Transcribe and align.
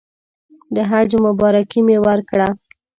د 0.75 0.77
حج 0.89 1.11
مبارکي 1.25 1.79
مې 1.87 1.97
ورکړه. 2.07 2.47